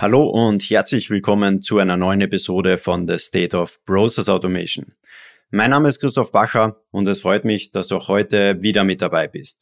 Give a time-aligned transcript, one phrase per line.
[0.00, 4.94] Hallo und herzlich willkommen zu einer neuen Episode von The State of Process Automation.
[5.50, 9.02] Mein Name ist Christoph Bacher und es freut mich, dass du auch heute wieder mit
[9.02, 9.60] dabei bist.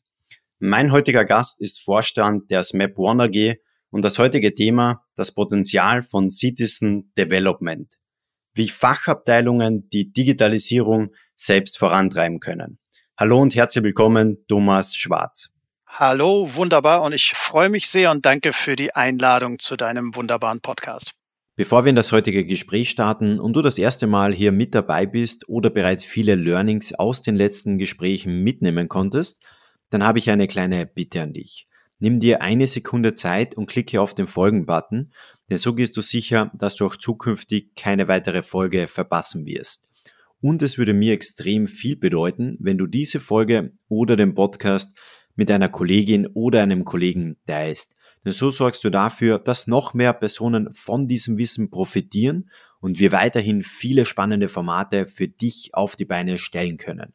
[0.60, 3.56] Mein heutiger Gast ist Vorstand der SMAP One AG
[3.90, 7.98] und das heutige Thema das Potenzial von Citizen Development.
[8.54, 12.78] Wie Fachabteilungen die Digitalisierung selbst vorantreiben können.
[13.16, 15.50] Hallo und herzlich willkommen, Thomas Schwarz.
[15.90, 20.60] Hallo, wunderbar und ich freue mich sehr und danke für die Einladung zu deinem wunderbaren
[20.60, 21.14] Podcast.
[21.56, 25.06] Bevor wir in das heutige Gespräch starten und du das erste Mal hier mit dabei
[25.06, 29.42] bist oder bereits viele Learnings aus den letzten Gesprächen mitnehmen konntest,
[29.90, 31.66] dann habe ich eine kleine Bitte an dich.
[31.98, 35.12] Nimm dir eine Sekunde Zeit und klicke auf den Folgen-Button,
[35.50, 39.88] denn so gehst du sicher, dass du auch zukünftig keine weitere Folge verpassen wirst.
[40.40, 44.96] Und es würde mir extrem viel bedeuten, wenn du diese Folge oder den Podcast
[45.38, 47.94] mit einer Kollegin oder einem Kollegen teilst.
[48.24, 52.50] Denn so sorgst du dafür, dass noch mehr Personen von diesem Wissen profitieren
[52.80, 57.14] und wir weiterhin viele spannende Formate für dich auf die Beine stellen können.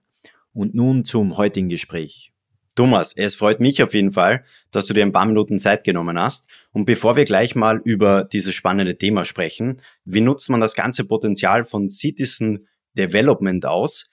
[0.53, 2.31] Und nun zum heutigen Gespräch.
[2.75, 6.17] Thomas, es freut mich auf jeden Fall, dass du dir ein paar Minuten Zeit genommen
[6.17, 6.47] hast.
[6.71, 11.03] Und bevor wir gleich mal über dieses spannende Thema sprechen, wie nutzt man das ganze
[11.03, 14.09] Potenzial von Citizen Development aus?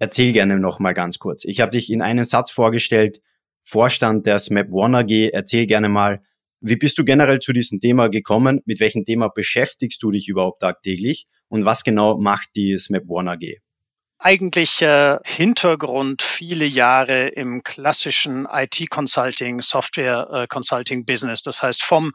[0.00, 1.44] Erzähl gerne noch mal ganz kurz.
[1.44, 3.22] Ich habe dich in einen Satz vorgestellt,
[3.64, 5.30] Vorstand der SMAP One AG.
[5.32, 6.22] Erzähl gerne mal,
[6.60, 8.60] wie bist du generell zu diesem Thema gekommen?
[8.64, 11.26] Mit welchem Thema beschäftigst du dich überhaupt tagtäglich?
[11.48, 13.58] Und was genau macht die SMAP One AG?
[14.18, 21.42] Eigentlich äh, Hintergrund viele Jahre im klassischen IT-Consulting, Software-Consulting-Business.
[21.42, 22.12] Das heißt vom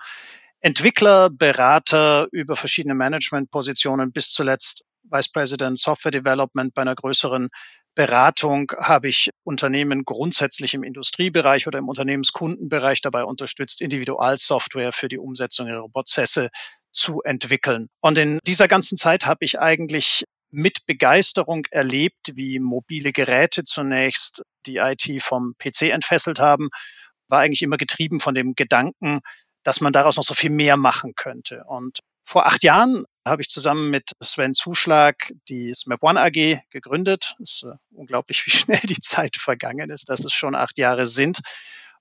[0.61, 7.49] Entwickler, Berater über verschiedene Management-Positionen bis zuletzt Vice President Software Development bei einer größeren
[7.99, 15.17] Beratung habe ich Unternehmen grundsätzlich im Industriebereich oder im Unternehmenskundenbereich dabei unterstützt, Individualsoftware für die
[15.17, 16.47] Umsetzung ihrer Prozesse
[16.93, 17.89] zu entwickeln.
[17.99, 24.43] Und in dieser ganzen Zeit habe ich eigentlich mit Begeisterung erlebt, wie mobile Geräte zunächst
[24.65, 26.69] die IT vom PC entfesselt haben,
[27.27, 29.19] war eigentlich immer getrieben von dem Gedanken,
[29.63, 31.65] dass man daraus noch so viel mehr machen könnte.
[31.67, 37.35] Und vor acht Jahren habe ich zusammen mit Sven Zuschlag die SMAP One AG gegründet.
[37.41, 41.05] Es ist äh, unglaublich, wie schnell die Zeit vergangen ist, dass es schon acht Jahre
[41.05, 41.39] sind.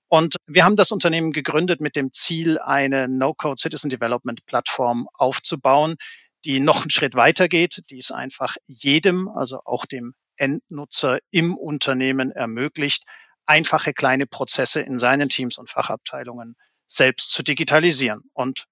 [0.07, 5.97] Und wir haben das Unternehmen gegründet mit dem Ziel, eine No-Code Citizen Development Plattform aufzubauen,
[6.45, 12.31] die noch einen Schritt weitergeht, die es einfach jedem, also auch dem Endnutzer im Unternehmen
[12.31, 13.03] ermöglicht,
[13.45, 16.55] einfache kleine Prozesse in seinen Teams und Fachabteilungen
[16.87, 18.23] selbst zu digitalisieren.
[18.33, 18.65] Und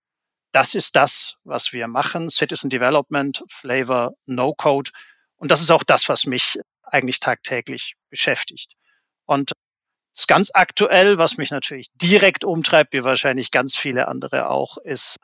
[0.52, 2.30] das ist das, was wir machen.
[2.30, 4.91] Citizen Development, Flavor, No Code.
[5.35, 8.74] Und das ist auch das, was mich eigentlich tagtäglich beschäftigt.
[9.25, 9.52] Und
[10.28, 15.18] ganz aktuell, was mich natürlich direkt umtreibt, wie wahrscheinlich ganz viele andere auch, ist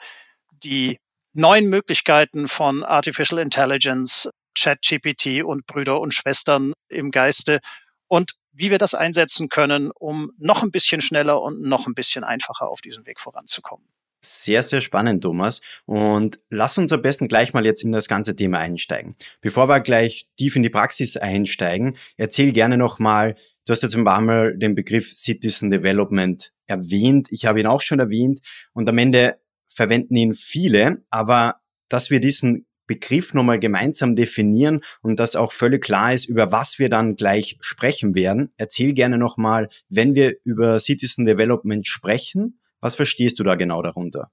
[0.51, 0.99] die
[1.33, 7.59] neuen Möglichkeiten von Artificial Intelligence, ChatGPT und Brüder und Schwestern im Geiste
[8.07, 12.23] und wie wir das einsetzen können, um noch ein bisschen schneller und noch ein bisschen
[12.23, 13.87] einfacher auf diesem Weg voranzukommen.
[14.25, 15.59] Sehr, sehr spannend, Thomas.
[15.85, 19.15] Und lass uns am besten gleich mal jetzt in das ganze Thema einsteigen.
[19.41, 23.35] Bevor wir gleich tief in die Praxis einsteigen, erzähl gerne nochmal,
[23.65, 27.27] du hast jetzt ein paar Mal den Begriff Citizen Development erwähnt.
[27.31, 28.39] Ich habe ihn auch schon erwähnt.
[28.71, 31.59] Und am Ende verwenden ihn viele, aber
[31.89, 36.79] dass wir diesen Begriff nochmal gemeinsam definieren und dass auch völlig klar ist, über was
[36.79, 38.53] wir dann gleich sprechen werden.
[38.55, 44.29] Erzähl gerne nochmal, wenn wir über Citizen Development sprechen, was verstehst du da genau darunter?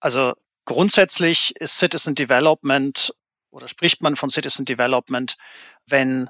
[0.00, 0.34] Also
[0.66, 3.12] grundsätzlich ist Citizen Development
[3.50, 5.36] oder spricht man von Citizen Development,
[5.86, 6.28] wenn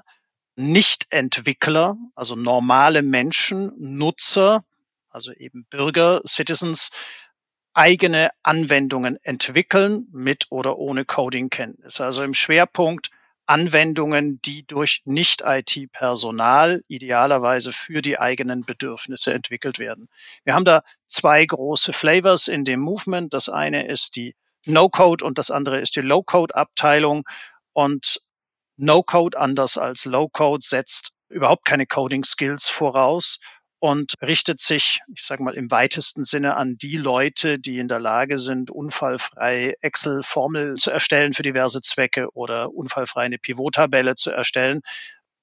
[0.55, 4.63] Nicht-Entwickler, also normale Menschen, Nutzer,
[5.09, 6.89] also eben Bürger, Citizens,
[7.73, 12.01] eigene Anwendungen entwickeln mit oder ohne Coding-Kenntnis.
[12.01, 13.11] Also im Schwerpunkt
[13.47, 20.09] Anwendungen, die durch Nicht-IT-Personal idealerweise für die eigenen Bedürfnisse entwickelt werden.
[20.43, 23.33] Wir haben da zwei große Flavors in dem Movement.
[23.33, 24.35] Das eine ist die
[24.65, 27.23] No-Code und das andere ist die Low-Code-Abteilung.
[27.73, 28.21] Und
[28.75, 33.39] No-Code anders als Low-Code setzt überhaupt keine Coding-Skills voraus
[33.79, 37.99] und richtet sich, ich sage mal, im weitesten Sinne an die Leute, die in der
[37.99, 44.81] Lage sind, unfallfrei Excel-Formel zu erstellen für diverse Zwecke oder unfallfrei eine Pivot-Tabelle zu erstellen.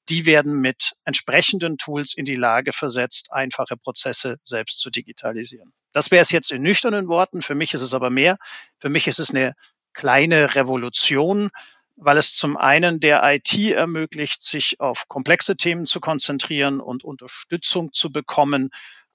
[0.08, 5.72] Die werden mit entsprechenden Tools in die Lage versetzt, einfache Prozesse selbst zu digitalisieren.
[5.92, 7.40] Das wäre es jetzt in nüchternen Worten.
[7.40, 8.36] Für mich ist es aber mehr.
[8.78, 9.54] Für mich ist es eine
[9.94, 11.50] kleine Revolution,
[11.96, 17.93] weil es zum einen der IT ermöglicht, sich auf komplexe Themen zu konzentrieren und Unterstützung
[17.93, 18.70] zu bekommen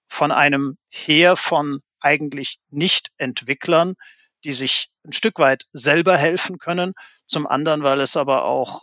[0.08, 3.96] von einem Heer von eigentlich Nicht-Entwicklern,
[4.44, 6.94] die sich ein Stück weit selber helfen können.
[7.26, 8.82] Zum anderen, weil es aber auch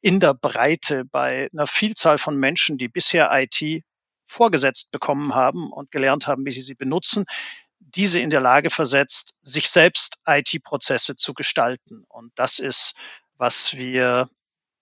[0.00, 3.84] in der Breite bei einer Vielzahl von Menschen, die bisher IT
[4.26, 7.24] vorgesetzt bekommen haben und gelernt haben, wie sie sie benutzen,
[7.78, 12.04] diese in der Lage versetzt, sich selbst IT-Prozesse zu gestalten.
[12.08, 12.94] Und das ist,
[13.38, 14.28] was wir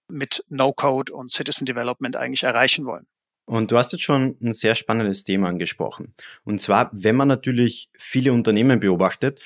[0.08, 3.06] mit No-Code und Citizen Development eigentlich erreichen wollen.
[3.46, 6.14] Und du hast jetzt schon ein sehr spannendes Thema angesprochen.
[6.44, 9.40] Und zwar, wenn man natürlich viele Unternehmen beobachtet,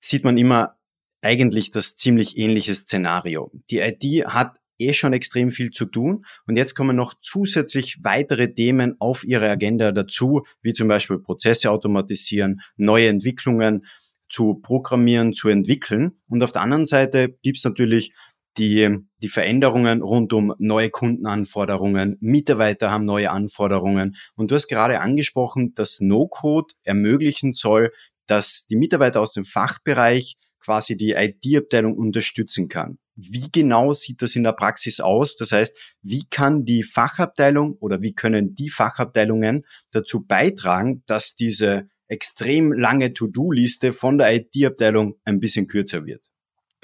[0.00, 0.76] sieht man immer
[1.20, 3.50] eigentlich das ziemlich ähnliche Szenario.
[3.70, 8.52] Die IT hat eh schon extrem viel zu tun und jetzt kommen noch zusätzlich weitere
[8.52, 13.86] Themen auf ihre Agenda dazu, wie zum Beispiel Prozesse automatisieren, neue Entwicklungen
[14.28, 16.20] zu programmieren, zu entwickeln.
[16.28, 18.12] Und auf der anderen Seite gibt's natürlich
[18.56, 24.16] die, die Veränderungen rund um neue Kundenanforderungen, Mitarbeiter haben neue Anforderungen.
[24.36, 27.92] Und du hast gerade angesprochen, dass No-Code ermöglichen soll,
[28.26, 32.98] dass die Mitarbeiter aus dem Fachbereich quasi die IT-Abteilung unterstützen kann.
[33.16, 35.36] Wie genau sieht das in der Praxis aus?
[35.36, 41.88] Das heißt, wie kann die Fachabteilung oder wie können die Fachabteilungen dazu beitragen, dass diese
[42.08, 46.33] extrem lange To-Do-Liste von der IT-Abteilung ein bisschen kürzer wird?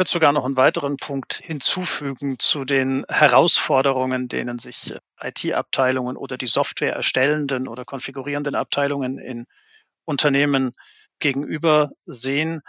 [0.01, 6.39] Ich würde sogar noch einen weiteren Punkt hinzufügen zu den Herausforderungen, denen sich IT-Abteilungen oder
[6.39, 9.45] die Software erstellenden oder konfigurierenden Abteilungen in
[10.07, 10.73] Unternehmen
[11.19, 12.63] gegenüber sehen.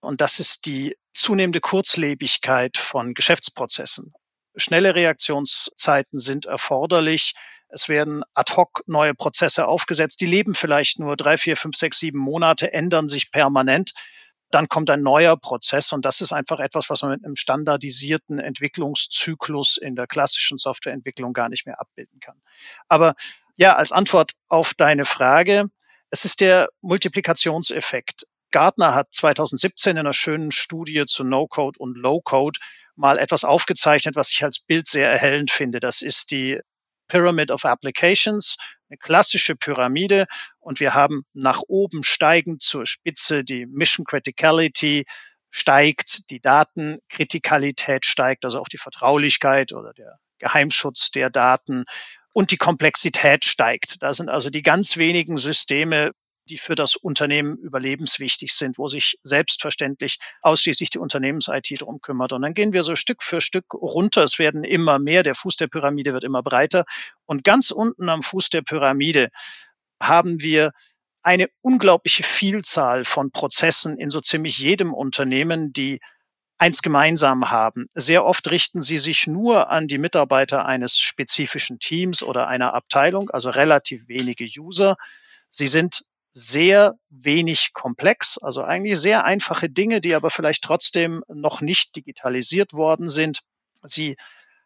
[0.00, 4.12] Und das ist die zunehmende Kurzlebigkeit von Geschäftsprozessen.
[4.54, 7.32] Schnelle Reaktionszeiten sind erforderlich.
[7.68, 10.20] Es werden ad hoc neue Prozesse aufgesetzt.
[10.20, 13.92] Die leben vielleicht nur drei, vier, fünf, sechs, sieben Monate, ändern sich permanent
[14.50, 18.38] dann kommt ein neuer Prozess und das ist einfach etwas, was man mit einem standardisierten
[18.38, 22.40] Entwicklungszyklus in der klassischen Softwareentwicklung gar nicht mehr abbilden kann.
[22.88, 23.14] Aber
[23.56, 25.66] ja, als Antwort auf deine Frage,
[26.10, 28.26] es ist der Multiplikationseffekt.
[28.52, 32.60] Gartner hat 2017 in einer schönen Studie zu No-Code und Low-Code
[32.94, 35.80] mal etwas aufgezeichnet, was ich als Bild sehr erhellend finde.
[35.80, 36.60] Das ist die
[37.08, 38.56] Pyramid of Applications,
[38.88, 40.26] eine klassische Pyramide
[40.58, 45.04] und wir haben nach oben steigend zur Spitze die Mission Criticality
[45.50, 51.84] steigt, die Datenkritikalität steigt, also auch die Vertraulichkeit oder der Geheimschutz der Daten
[52.32, 54.02] und die Komplexität steigt.
[54.02, 56.12] Da sind also die ganz wenigen Systeme
[56.46, 62.32] die für das Unternehmen überlebenswichtig sind, wo sich selbstverständlich ausschließlich die Unternehmens-IT drum kümmert.
[62.32, 64.24] Und dann gehen wir so Stück für Stück runter.
[64.24, 66.84] Es werden immer mehr, der Fuß der Pyramide wird immer breiter.
[67.24, 69.28] Und ganz unten am Fuß der Pyramide
[70.00, 70.72] haben wir
[71.22, 76.00] eine unglaubliche Vielzahl von Prozessen in so ziemlich jedem Unternehmen, die
[76.58, 77.88] eins gemeinsam haben.
[77.94, 83.30] Sehr oft richten sie sich nur an die Mitarbeiter eines spezifischen Teams oder einer Abteilung,
[83.30, 84.96] also relativ wenige User.
[85.50, 86.04] Sie sind
[86.38, 92.74] sehr wenig komplex, also eigentlich sehr einfache Dinge, die aber vielleicht trotzdem noch nicht digitalisiert
[92.74, 93.40] worden sind.
[93.82, 94.18] Sie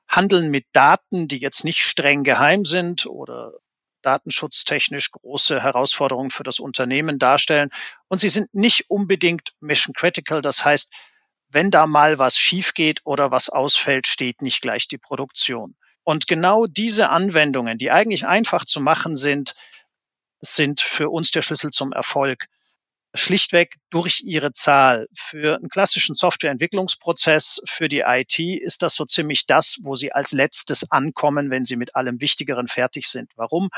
[0.08, 3.52] handeln mit Daten, die jetzt nicht streng geheim sind oder
[4.02, 7.70] datenschutztechnisch große Herausforderungen für das Unternehmen darstellen.
[8.08, 10.42] Und sie sind nicht unbedingt mission critical.
[10.42, 10.92] Das heißt,
[11.50, 15.76] wenn da mal was schief geht oder was ausfällt, steht nicht gleich die Produktion.
[16.02, 19.54] Und genau diese Anwendungen, die eigentlich einfach zu machen sind,
[20.40, 22.46] sind für uns der Schlüssel zum Erfolg.
[23.14, 25.08] Schlichtweg durch ihre Zahl.
[25.14, 30.32] Für einen klassischen Softwareentwicklungsprozess, für die IT ist das so ziemlich das, wo sie als
[30.32, 33.32] letztes ankommen, wenn sie mit allem Wichtigeren fertig sind.
[33.34, 33.70] Warum?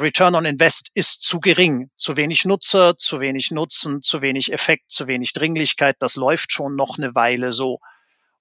[0.00, 1.90] Return on Invest ist zu gering.
[1.96, 5.96] Zu wenig Nutzer, zu wenig Nutzen, zu wenig Effekt, zu wenig Dringlichkeit.
[6.00, 7.80] Das läuft schon noch eine Weile so.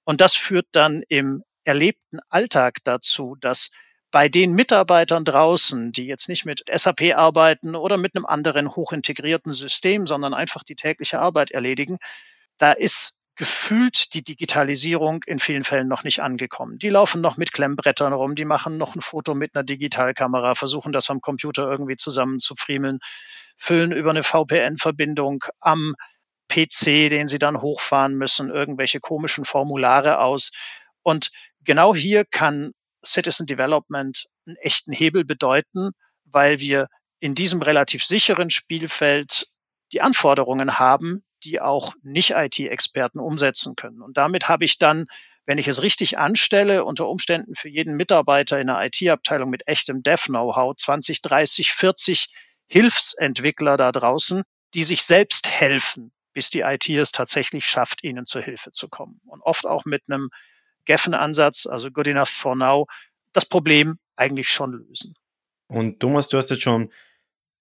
[0.04, 3.72] Und das führt dann im erlebten Alltag dazu, dass
[4.12, 9.54] bei den Mitarbeitern draußen, die jetzt nicht mit SAP arbeiten oder mit einem anderen hochintegrierten
[9.54, 11.98] System, sondern einfach die tägliche Arbeit erledigen,
[12.58, 16.80] da ist gefühlt die Digitalisierung in vielen Fällen noch nicht angekommen.
[16.80, 20.92] Die laufen noch mit Klemmbrettern rum, die machen noch ein Foto mit einer Digitalkamera, versuchen
[20.92, 22.98] das am Computer irgendwie zusammen zu friemeln,
[23.56, 25.94] füllen über eine VPN-Verbindung am
[26.50, 30.52] PC, den sie dann hochfahren müssen, irgendwelche komischen Formulare aus.
[31.04, 31.30] Und
[31.64, 32.72] genau hier kann
[33.12, 35.92] Citizen Development einen echten Hebel bedeuten,
[36.26, 36.88] weil wir
[37.20, 39.48] in diesem relativ sicheren Spielfeld
[39.92, 44.02] die Anforderungen haben, die auch Nicht-IT-Experten umsetzen können.
[44.02, 45.08] Und damit habe ich dann,
[45.46, 50.04] wenn ich es richtig anstelle, unter Umständen für jeden Mitarbeiter in der IT-Abteilung mit echtem
[50.04, 52.28] Dev-Know-how 20, 30, 40
[52.68, 58.42] Hilfsentwickler da draußen, die sich selbst helfen, bis die IT es tatsächlich schafft, ihnen zur
[58.42, 59.22] Hilfe zu kommen.
[59.26, 60.30] Und oft auch mit einem
[60.88, 62.88] Geffen-Ansatz, also Good Enough for Now,
[63.34, 65.14] das Problem eigentlich schon lösen.
[65.68, 66.92] Und Thomas, du hast jetzt schon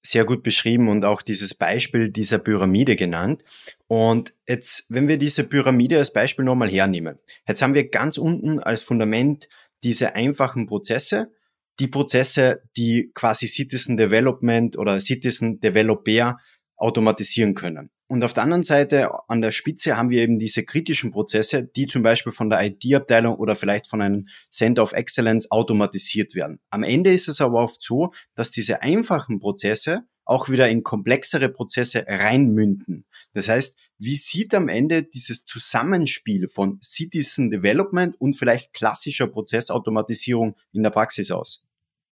[0.02, 3.42] sehr gut beschrieben und auch dieses Beispiel dieser Pyramide genannt.
[3.88, 8.60] Und jetzt, wenn wir diese Pyramide als Beispiel nochmal hernehmen, jetzt haben wir ganz unten
[8.60, 9.48] als Fundament
[9.82, 11.32] diese einfachen Prozesse,
[11.78, 16.38] die Prozesse, die quasi Citizen Development oder Citizen Developer
[16.76, 17.90] automatisieren können.
[18.08, 21.86] Und auf der anderen Seite, an der Spitze, haben wir eben diese kritischen Prozesse, die
[21.86, 26.60] zum Beispiel von der IT-Abteilung oder vielleicht von einem Center of Excellence automatisiert werden.
[26.70, 31.48] Am Ende ist es aber oft so, dass diese einfachen Prozesse auch wieder in komplexere
[31.48, 33.06] Prozesse reinmünden.
[33.32, 40.56] Das heißt, wie sieht am Ende dieses Zusammenspiel von Citizen Development und vielleicht klassischer Prozessautomatisierung
[40.72, 41.62] in der Praxis aus?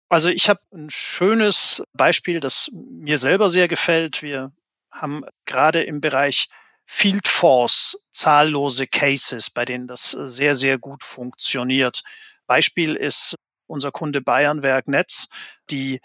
[0.09, 4.21] Also ich habe ein schönes Beispiel, das mir selber sehr gefällt.
[4.21, 4.51] Wir
[4.93, 6.47] haben gerade im Bereich
[6.85, 12.03] Field Force zahllose Cases, bei denen das sehr, sehr gut funktioniert.
[12.47, 13.35] Beispiel ist
[13.67, 15.27] unser Kunde Bayernwerk Netz,
[15.69, 16.01] die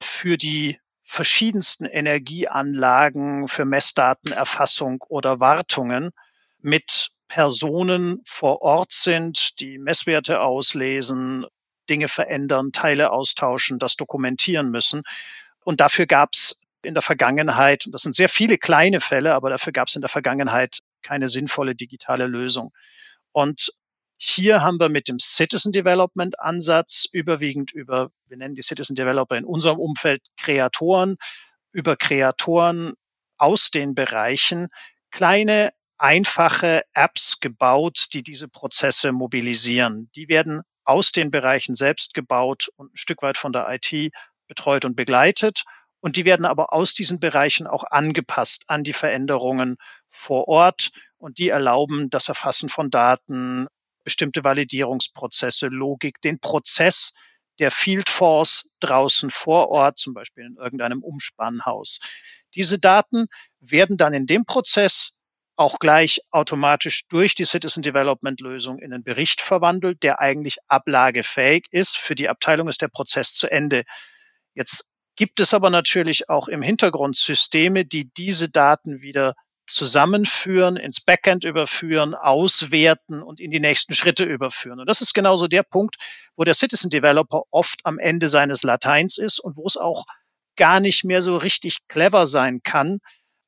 [0.00, 6.12] für die verschiedensten Energieanlagen für Messdatenerfassung oder Wartungen
[6.60, 11.46] mit Personen vor Ort sind, die Messwerte auslesen,
[11.88, 15.02] Dinge verändern, Teile austauschen, das dokumentieren müssen.
[15.64, 19.72] Und dafür gab es in der Vergangenheit, das sind sehr viele kleine Fälle, aber dafür
[19.72, 22.72] gab es in der Vergangenheit keine sinnvolle digitale Lösung.
[23.32, 23.72] Und
[24.16, 29.36] hier haben wir mit dem Citizen Development Ansatz überwiegend über, wir nennen die Citizen Developer
[29.36, 31.16] in unserem Umfeld Kreatoren,
[31.72, 32.94] über Kreatoren
[33.38, 34.68] aus den Bereichen
[35.10, 40.10] kleine, einfache Apps gebaut, die diese Prozesse mobilisieren.
[40.16, 44.12] Die werden aus den Bereichen selbst gebaut und ein Stück weit von der IT
[44.48, 45.64] betreut und begleitet
[46.00, 49.76] und die werden aber aus diesen Bereichen auch angepasst an die Veränderungen
[50.08, 50.90] vor Ort.
[51.18, 53.66] Und die erlauben das Erfassen von Daten,
[54.04, 57.12] bestimmte Validierungsprozesse, Logik, den Prozess
[57.58, 62.00] der Field Force draußen vor Ort, zum Beispiel in irgendeinem Umspannhaus.
[62.54, 63.26] Diese Daten
[63.60, 65.12] werden dann in dem Prozess
[65.56, 71.66] auch gleich automatisch durch die Citizen Development Lösung in einen Bericht verwandelt, der eigentlich ablagefähig
[71.70, 71.98] ist.
[71.98, 73.84] Für die Abteilung ist der Prozess zu Ende.
[74.54, 79.34] Jetzt gibt es aber natürlich auch im Hintergrund Systeme, die diese Daten wieder
[79.66, 84.80] zusammenführen, ins Backend überführen, auswerten und in die nächsten Schritte überführen.
[84.80, 85.96] Und das ist genauso der Punkt,
[86.36, 90.04] wo der Citizen Developer oft am Ende seines Lateins ist und wo es auch
[90.56, 92.98] gar nicht mehr so richtig clever sein kann,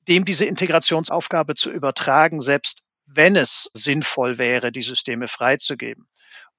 [0.09, 6.07] dem diese Integrationsaufgabe zu übertragen, selbst wenn es sinnvoll wäre, die Systeme freizugeben.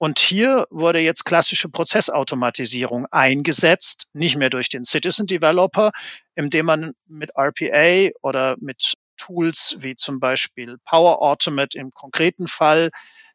[0.03, 5.93] Und hier wurde jetzt klassische Prozessautomatisierung eingesetzt, nicht mehr durch den Citizen Developer,
[6.36, 12.89] indem man mit RPA oder mit Tools wie zum Beispiel Power Automate im konkreten Fall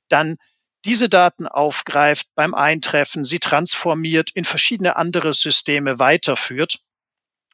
[0.08, 0.36] dann
[0.84, 6.80] diese Daten aufgreift beim Eintreffen, sie transformiert, in verschiedene andere Systeme weiterführt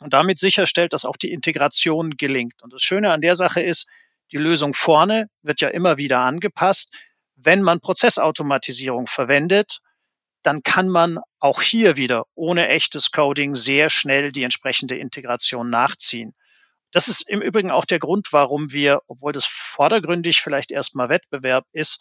[0.00, 2.64] und damit sicherstellt, dass auch die Integration gelingt.
[2.64, 3.86] Und das Schöne an der Sache ist,
[4.32, 6.92] die Lösung vorne wird ja immer wieder angepasst.
[7.44, 9.80] Wenn man Prozessautomatisierung verwendet,
[10.42, 16.34] dann kann man auch hier wieder ohne echtes Coding sehr schnell die entsprechende Integration nachziehen.
[16.90, 21.66] Das ist im Übrigen auch der Grund, warum wir, obwohl das vordergründig vielleicht erstmal Wettbewerb
[21.72, 22.00] ist,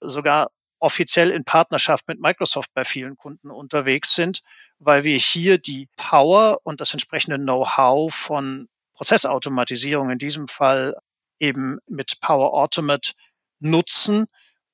[0.00, 4.40] sogar offiziell in Partnerschaft mit Microsoft bei vielen Kunden unterwegs sind,
[4.78, 10.94] weil wir hier die Power und das entsprechende Know-how von Prozessautomatisierung in diesem Fall
[11.38, 13.12] eben mit Power Automate
[13.58, 14.26] nutzen,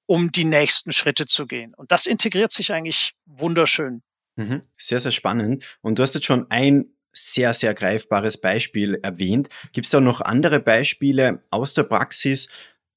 [0.06, 1.74] um die nächsten Schritte zu gehen.
[1.74, 4.02] Und das integriert sich eigentlich wunderschön.
[4.36, 4.62] Mhm.
[4.76, 5.64] Sehr, sehr spannend.
[5.80, 9.48] Und du hast jetzt schon ein sehr, sehr greifbares Beispiel erwähnt.
[9.72, 12.48] Gibt es da noch andere Beispiele aus der Praxis,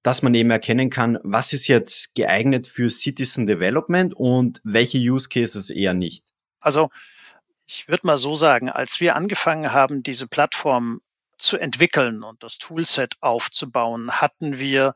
[0.03, 5.29] dass man eben erkennen kann, was ist jetzt geeignet für Citizen Development und welche Use
[5.29, 6.25] Cases eher nicht?
[6.59, 6.89] Also
[7.65, 11.01] ich würde mal so sagen, als wir angefangen haben, diese Plattform
[11.37, 14.93] zu entwickeln und das Toolset aufzubauen, hatten wir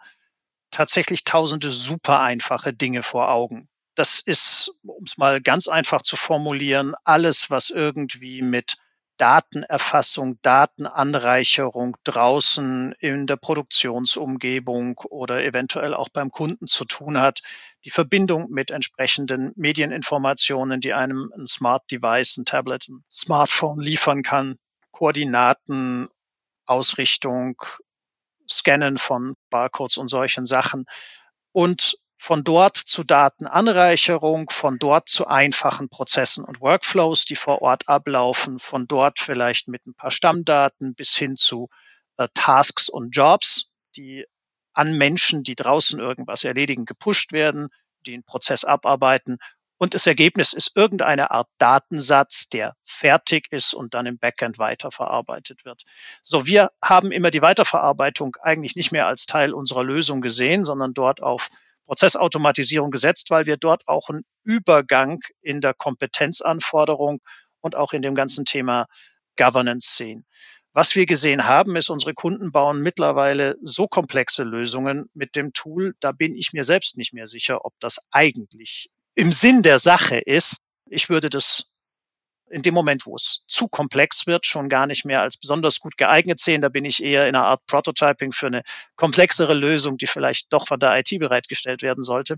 [0.74, 3.70] tatsächlich tausende super einfache Dinge vor Augen.
[3.96, 8.77] Das ist, um es mal ganz einfach zu formulieren, alles, was irgendwie mit
[9.18, 17.42] Datenerfassung, Datenanreicherung draußen in der Produktionsumgebung oder eventuell auch beim Kunden zu tun hat,
[17.86, 24.24] die Verbindung mit entsprechenden Medieninformationen, die einem ein Smart Device, ein Tablet, ein Smartphone liefern
[24.24, 24.58] kann,
[24.92, 26.10] Koordinaten,
[26.65, 27.62] Ausrichtung,
[28.50, 30.86] Scannen von Barcodes und solchen Sachen.
[31.52, 37.90] Und von dort zu Datenanreicherung, von dort zu einfachen Prozessen und Workflows, die vor Ort
[37.90, 41.68] ablaufen, von dort vielleicht mit ein paar Stammdaten bis hin zu
[42.18, 44.26] äh, Tasks und Jobs, die
[44.72, 47.68] an Menschen, die draußen irgendwas erledigen, gepusht werden,
[48.06, 49.38] die einen Prozess abarbeiten
[49.84, 55.66] und das Ergebnis ist irgendeine Art Datensatz, der fertig ist und dann im Backend weiterverarbeitet
[55.66, 55.84] wird.
[56.24, 60.94] So, wir haben immer die Weiterverarbeitung eigentlich nicht mehr als Teil unserer Lösung gesehen, sondern
[60.94, 61.50] dort auf
[61.86, 67.20] Prozessautomatisierung gesetzt, weil wir dort auch einen Übergang in der Kompetenzanforderung
[67.60, 68.86] und auch in dem ganzen Thema
[69.36, 70.25] Governance sehen.
[70.72, 75.94] Was wir gesehen haben, ist, unsere Kunden bauen mittlerweile so komplexe Lösungen mit dem Tool,
[76.00, 80.17] da bin ich mir selbst nicht mehr sicher, ob das eigentlich im Sinn der Sache
[80.17, 80.58] ist.
[80.89, 81.65] Ich würde das
[82.50, 85.98] in dem Moment, wo es zu komplex wird, schon gar nicht mehr als besonders gut
[85.98, 86.62] geeignet sehen.
[86.62, 88.63] Da bin ich eher in einer Art Prototyping für eine
[88.96, 92.38] komplexere Lösung, die vielleicht doch von der IT bereitgestellt werden sollte.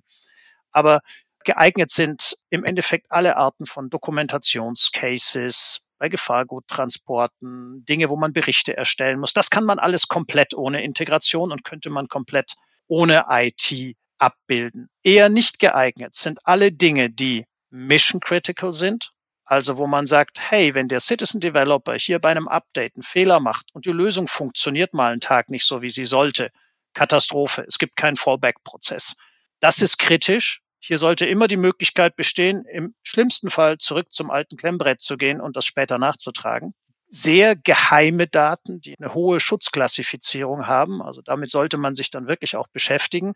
[0.72, 1.02] Aber
[1.44, 9.20] geeignet sind im Endeffekt alle Arten von Dokumentationscases, bei Gefahrguttransporten, Dinge, wo man Berichte erstellen
[9.20, 9.34] muss.
[9.34, 12.56] Das kann man alles komplett ohne Integration und könnte man komplett
[12.88, 14.90] ohne IT abbilden.
[15.04, 19.12] Eher nicht geeignet sind alle Dinge, die mission critical sind,
[19.44, 23.40] also wo man sagt, hey, wenn der Citizen Developer hier bei einem Update einen Fehler
[23.40, 26.50] macht und die Lösung funktioniert mal einen Tag nicht so, wie sie sollte,
[26.94, 29.16] Katastrophe, es gibt keinen Fallback-Prozess.
[29.60, 34.56] Das ist kritisch, hier sollte immer die Möglichkeit bestehen, im schlimmsten Fall zurück zum alten
[34.56, 36.74] Klemmbrett zu gehen und das später nachzutragen.
[37.08, 41.02] Sehr geheime Daten, die eine hohe Schutzklassifizierung haben.
[41.02, 43.34] Also damit sollte man sich dann wirklich auch beschäftigen.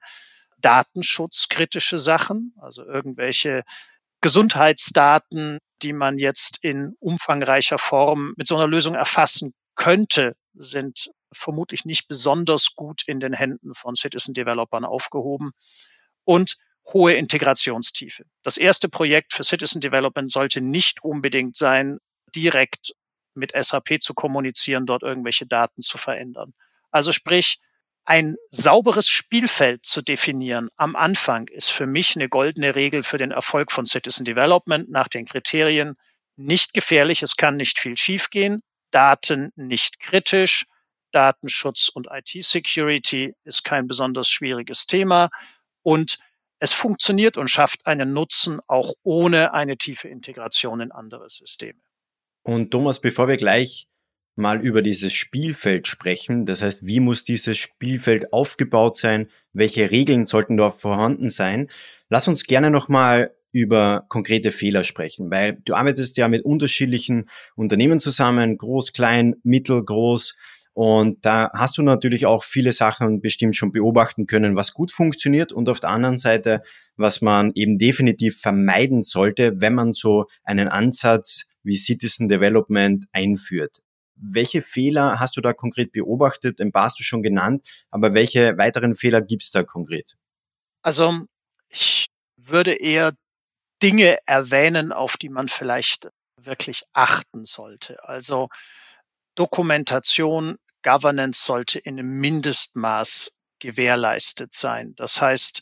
[0.61, 3.63] Datenschutzkritische Sachen, also irgendwelche
[4.21, 11.85] Gesundheitsdaten, die man jetzt in umfangreicher Form mit so einer Lösung erfassen könnte, sind vermutlich
[11.85, 15.51] nicht besonders gut in den Händen von Citizen Developern aufgehoben.
[16.25, 16.57] Und
[16.93, 18.23] hohe Integrationstiefe.
[18.43, 21.99] Das erste Projekt für Citizen Development sollte nicht unbedingt sein,
[22.35, 22.93] direkt
[23.33, 26.53] mit SAP zu kommunizieren, dort irgendwelche Daten zu verändern.
[26.91, 27.59] Also sprich,
[28.09, 33.29] ein sauberes Spielfeld zu definieren am Anfang ist für mich eine goldene Regel für den
[33.29, 35.95] Erfolg von Citizen Development nach den Kriterien
[36.35, 40.65] nicht gefährlich, es kann nicht viel schiefgehen, Daten nicht kritisch,
[41.11, 45.29] Datenschutz und IT-Security ist kein besonders schwieriges Thema
[45.83, 46.17] und
[46.57, 51.79] es funktioniert und schafft einen Nutzen auch ohne eine tiefe Integration in andere Systeme.
[52.41, 53.88] Und Thomas, bevor wir gleich
[54.39, 60.25] mal über dieses Spielfeld sprechen, das heißt, wie muss dieses Spielfeld aufgebaut sein, welche Regeln
[60.25, 61.67] sollten dort vorhanden sein,
[62.09, 67.99] lass uns gerne nochmal über konkrete Fehler sprechen, weil du arbeitest ja mit unterschiedlichen Unternehmen
[67.99, 70.35] zusammen, groß, klein, mittel, groß.
[70.73, 75.51] Und da hast du natürlich auch viele Sachen bestimmt schon beobachten können, was gut funktioniert
[75.51, 76.61] und auf der anderen Seite,
[76.95, 83.81] was man eben definitiv vermeiden sollte, wenn man so einen Ansatz wie Citizen Development einführt.
[84.21, 86.59] Welche Fehler hast du da konkret beobachtet?
[86.59, 90.17] Ein paar hast du schon genannt, aber welche weiteren Fehler gibt es da konkret?
[90.81, 91.25] Also
[91.69, 93.13] ich würde eher
[93.81, 98.03] Dinge erwähnen, auf die man vielleicht wirklich achten sollte.
[98.03, 98.49] Also
[99.35, 104.93] Dokumentation Governance sollte in einem Mindestmaß gewährleistet sein.
[104.95, 105.61] Das heißt,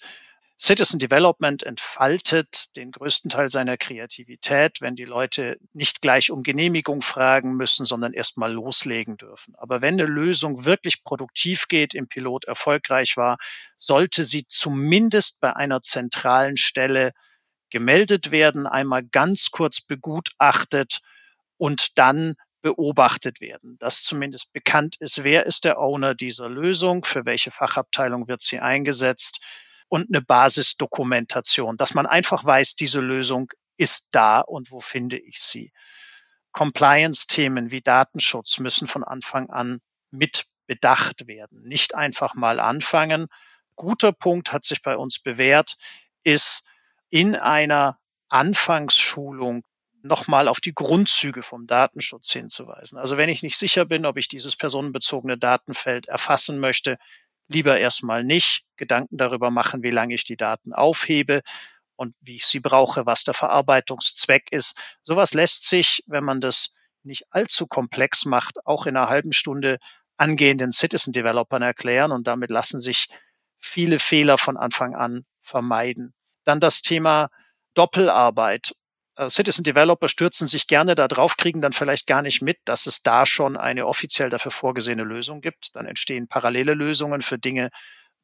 [0.60, 7.04] Citizen Development entfaltet den größten Teil seiner Kreativität, wenn die Leute nicht gleich um Genehmigung
[7.04, 9.54] fragen müssen, sondern erst mal loslegen dürfen.
[9.58, 13.38] Aber wenn eine Lösung wirklich produktiv geht, im Pilot erfolgreich war,
[13.78, 17.12] sollte sie zumindest bei einer zentralen Stelle
[17.70, 21.02] gemeldet werden, einmal ganz kurz begutachtet
[21.58, 27.26] und dann beobachtet werden, dass zumindest bekannt ist, wer ist der Owner dieser Lösung, für
[27.26, 29.39] welche Fachabteilung wird sie eingesetzt
[29.89, 35.39] und eine Basisdokumentation, dass man einfach weiß, diese Lösung ist da und wo finde ich
[35.39, 35.71] sie.
[36.52, 39.80] Compliance-Themen wie Datenschutz müssen von Anfang an
[40.12, 41.62] mit bedacht werden.
[41.63, 43.28] Nicht einfach mal anfangen.
[43.76, 45.78] Guter Punkt hat sich bei uns bewährt,
[46.23, 46.65] ist
[47.10, 49.65] in einer Anfangsschulung
[50.02, 52.97] nochmal auf die Grundzüge vom Datenschutz hinzuweisen.
[52.97, 56.97] Also wenn ich nicht sicher bin, ob ich dieses personenbezogene Datenfeld erfassen möchte,
[57.47, 61.41] lieber erstmal nicht Gedanken darüber machen, wie lange ich die Daten aufhebe
[61.95, 64.77] und wie ich sie brauche, was der Verarbeitungszweck ist.
[65.03, 69.77] Sowas lässt sich, wenn man das nicht allzu komplex macht, auch in einer halben Stunde
[70.17, 73.07] angehenden Citizen Developern erklären und damit lassen sich
[73.57, 76.13] viele Fehler von Anfang an vermeiden.
[76.43, 77.29] Dann das Thema
[77.73, 78.73] Doppelarbeit.
[79.17, 82.86] Äh, Citizen Developer stürzen sich gerne da drauf, kriegen dann vielleicht gar nicht mit, dass
[82.86, 85.75] es da schon eine offiziell dafür vorgesehene Lösung gibt.
[85.75, 87.69] Dann entstehen parallele Lösungen für Dinge,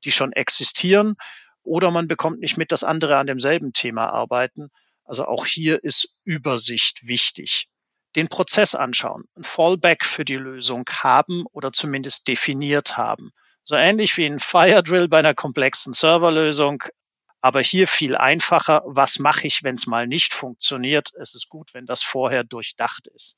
[0.05, 1.15] die schon existieren.
[1.63, 4.69] Oder man bekommt nicht mit, dass andere an demselben Thema arbeiten.
[5.03, 7.67] Also auch hier ist Übersicht wichtig.
[8.15, 13.31] Den Prozess anschauen, ein Fallback für die Lösung haben oder zumindest definiert haben.
[13.63, 16.83] So ähnlich wie ein Fire Drill bei einer komplexen Serverlösung
[17.43, 21.11] Aber hier viel einfacher, was mache ich, wenn es mal nicht funktioniert?
[21.19, 23.35] Es ist gut, wenn das vorher durchdacht ist.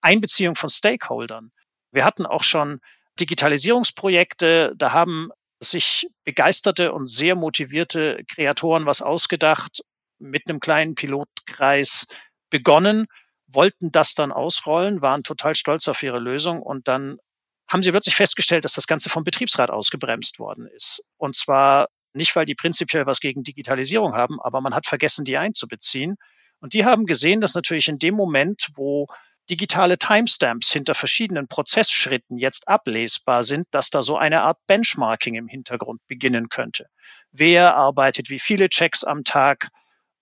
[0.00, 1.50] Einbeziehung von Stakeholdern.
[1.90, 2.78] Wir hatten auch schon
[3.18, 9.82] Digitalisierungsprojekte, da haben sich begeisterte und sehr motivierte Kreatoren was ausgedacht,
[10.20, 12.06] mit einem kleinen Pilotkreis
[12.48, 13.06] begonnen,
[13.48, 17.18] wollten das dann ausrollen, waren total stolz auf ihre Lösung und dann
[17.66, 21.04] haben sie plötzlich festgestellt, dass das Ganze vom Betriebsrat ausgebremst worden ist.
[21.16, 25.36] Und zwar nicht, weil die prinzipiell was gegen Digitalisierung haben, aber man hat vergessen, die
[25.36, 26.16] einzubeziehen.
[26.60, 29.06] Und die haben gesehen, dass natürlich in dem Moment, wo
[29.50, 35.48] digitale Timestamps hinter verschiedenen Prozessschritten jetzt ablesbar sind, dass da so eine Art Benchmarking im
[35.48, 36.86] Hintergrund beginnen könnte.
[37.32, 39.68] Wer arbeitet wie viele Checks am Tag,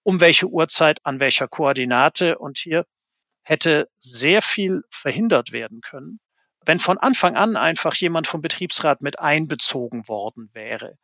[0.03, 2.39] um welche Uhrzeit, an welcher Koordinate.
[2.39, 2.87] Und hier
[3.43, 6.21] hätte sehr viel verhindert werden können,
[6.65, 10.97] wenn von Anfang an einfach jemand vom Betriebsrat mit einbezogen worden wäre.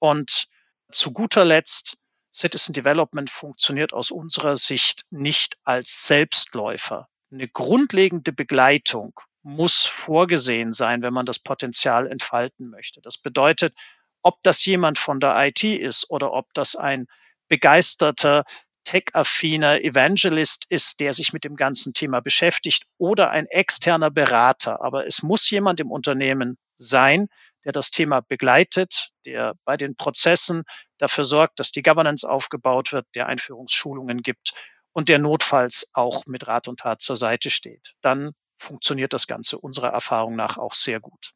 [0.00, 0.48] Und
[0.90, 1.96] zu guter Letzt,
[2.32, 7.08] Citizen Development funktioniert aus unserer Sicht nicht als Selbstläufer.
[7.30, 13.00] Eine grundlegende Begleitung muss vorgesehen sein, wenn man das Potenzial entfalten möchte.
[13.00, 13.74] Das bedeutet,
[14.22, 17.06] ob das jemand von der IT ist oder ob das ein
[17.48, 18.44] begeisterter
[18.84, 24.82] tech-affiner Evangelist ist, der sich mit dem ganzen Thema beschäftigt oder ein externer Berater.
[24.82, 27.28] Aber es muss jemand im Unternehmen sein,
[27.64, 30.62] der das Thema begleitet, der bei den Prozessen
[30.98, 34.52] dafür sorgt, dass die Governance aufgebaut wird, der Einführungsschulungen gibt
[34.92, 37.94] und der notfalls auch mit Rat und Tat zur Seite steht.
[38.00, 41.32] Dann funktioniert das Ganze unserer Erfahrung nach auch sehr gut.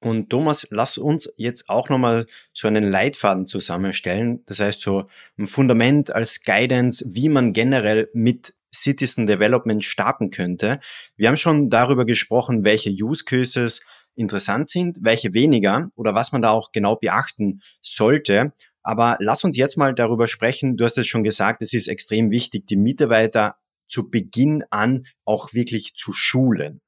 [0.00, 4.44] Und Thomas, lass uns jetzt auch nochmal so einen Leitfaden zusammenstellen.
[4.46, 5.08] Das heißt, so
[5.38, 10.80] ein Fundament als Guidance, wie man generell mit Citizen Development starten könnte.
[11.16, 13.80] Wir haben schon darüber gesprochen, welche Use Cases
[14.16, 18.52] interessant sind, welche weniger oder was man da auch genau beachten sollte.
[18.82, 20.76] Aber lass uns jetzt mal darüber sprechen.
[20.76, 23.56] Du hast es schon gesagt, es ist extrem wichtig, die Mitarbeiter
[23.88, 26.80] zu Beginn an auch wirklich zu schulen.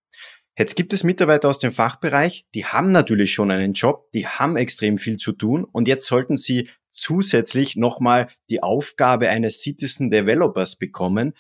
[0.58, 4.56] Jetzt gibt es Mitarbeiter aus dem Fachbereich, die haben natürlich schon einen Job, die haben
[4.56, 10.74] extrem viel zu tun und jetzt sollten sie zusätzlich nochmal die Aufgabe eines Citizen Developers
[10.74, 11.34] bekommen.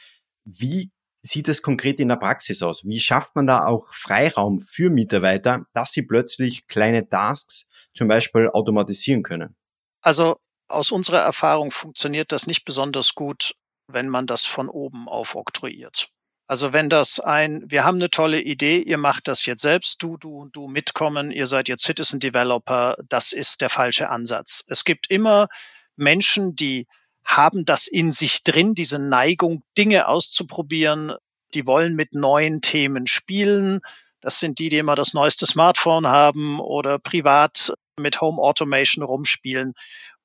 [0.44, 0.92] Wie
[1.28, 2.84] sieht es konkret in der Praxis aus?
[2.84, 8.48] Wie schafft man da auch Freiraum für Mitarbeiter, dass sie plötzlich kleine Tasks zum Beispiel
[8.48, 9.56] automatisieren können?
[10.00, 10.38] Also
[10.68, 13.54] aus unserer Erfahrung funktioniert das nicht besonders gut,
[13.86, 16.08] wenn man das von oben aufoktroyiert.
[16.46, 20.16] Also wenn das ein, wir haben eine tolle Idee, ihr macht das jetzt selbst, du,
[20.16, 24.64] du und du mitkommen, ihr seid jetzt Citizen Developer, das ist der falsche Ansatz.
[24.66, 25.48] Es gibt immer
[25.96, 26.86] Menschen, die
[27.28, 31.14] haben das in sich drin, diese Neigung, Dinge auszuprobieren,
[31.54, 33.80] die wollen mit neuen Themen spielen.
[34.20, 39.74] Das sind die, die immer das neueste Smartphone haben oder privat mit Home Automation rumspielen.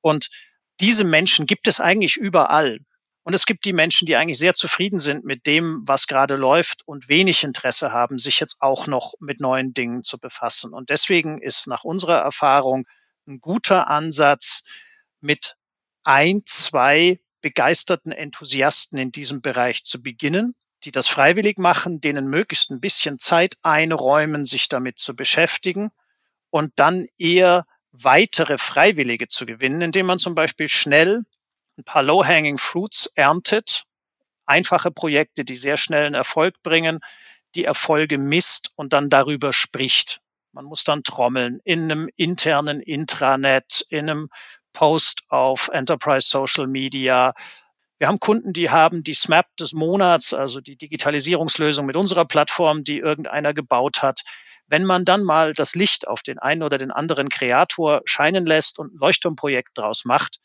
[0.01, 0.29] Und
[0.79, 2.79] diese Menschen gibt es eigentlich überall.
[3.23, 6.81] Und es gibt die Menschen, die eigentlich sehr zufrieden sind mit dem, was gerade läuft
[6.85, 10.73] und wenig Interesse haben, sich jetzt auch noch mit neuen Dingen zu befassen.
[10.73, 12.85] Und deswegen ist nach unserer Erfahrung
[13.27, 14.63] ein guter Ansatz,
[15.21, 15.55] mit
[16.03, 22.71] ein, zwei begeisterten Enthusiasten in diesem Bereich zu beginnen, die das freiwillig machen, denen möglichst
[22.71, 25.91] ein bisschen Zeit einräumen, sich damit zu beschäftigen
[26.49, 31.23] und dann eher weitere Freiwillige zu gewinnen, indem man zum Beispiel schnell
[31.77, 33.85] ein paar Low-Hanging Fruits erntet,
[34.45, 36.99] einfache Projekte, die sehr schnell einen Erfolg bringen,
[37.55, 40.21] die Erfolge misst und dann darüber spricht.
[40.51, 44.29] Man muss dann trommeln in einem internen Intranet, in einem
[44.73, 47.33] Post auf Enterprise Social Media.
[47.99, 52.83] Wir haben Kunden, die haben die SMAP des Monats, also die Digitalisierungslösung mit unserer Plattform,
[52.83, 54.21] die irgendeiner gebaut hat.
[54.67, 58.79] Wenn man dann mal das Licht auf den einen oder den anderen Kreator scheinen lässt
[58.79, 60.39] und ein Leuchtturmprojekt draus macht,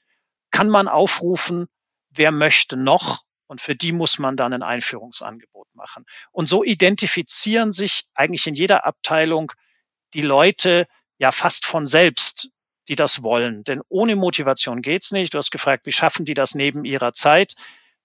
[0.50, 1.66] kann man aufrufen,
[2.10, 6.04] wer möchte noch und für die muss man dann ein Einführungsangebot machen.
[6.30, 9.52] Und so identifizieren sich eigentlich in jeder Abteilung
[10.14, 10.86] die Leute
[11.18, 12.50] ja fast von selbst,
[12.88, 13.64] die das wollen.
[13.64, 15.34] Denn ohne Motivation geht's nicht.
[15.34, 17.54] Du hast gefragt, wie schaffen die das neben ihrer Zeit?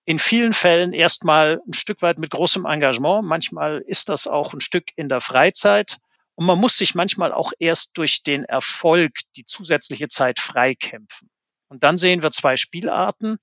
[0.05, 3.25] In vielen Fällen erstmal ein Stück weit mit großem Engagement.
[3.25, 5.97] Manchmal ist das auch ein Stück in der Freizeit.
[6.35, 11.29] Und man muss sich manchmal auch erst durch den Erfolg die zusätzliche Zeit freikämpfen.
[11.69, 13.37] Und dann sehen wir zwei Spielarten.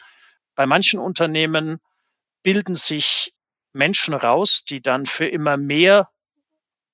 [0.54, 1.78] Bei manchen Unternehmen
[2.42, 3.32] bilden sich
[3.72, 6.08] Menschen raus, die dann für immer mehr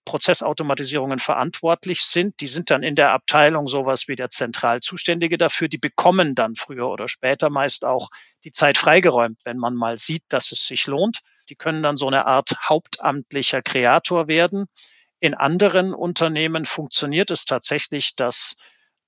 [0.07, 2.41] Prozessautomatisierungen verantwortlich sind.
[2.41, 5.69] Die sind dann in der Abteilung sowas wie der zentral Zuständige dafür.
[5.69, 8.09] Die bekommen dann früher oder später meist auch
[8.45, 11.19] die Zeit freigeräumt, wenn man mal sieht, dass es sich lohnt.
[11.51, 14.67] Die können dann so eine Art hauptamtlicher Kreator werden.
[15.21, 18.57] In anderen Unternehmen funktioniert es tatsächlich, dass